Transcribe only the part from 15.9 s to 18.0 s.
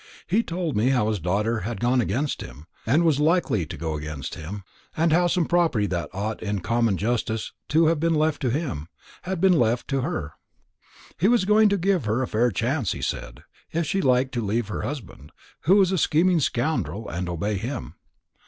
a scheming scoundrel, and obey him.